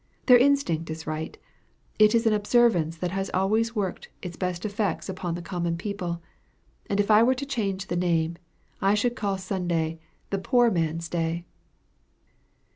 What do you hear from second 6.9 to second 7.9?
if I were to change